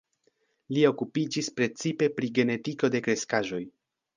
[0.77, 3.65] Li okupiĝis precipe pri genetiko de kreskaĵoj.